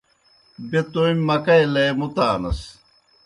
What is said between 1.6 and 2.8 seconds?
لے مُتانَس۔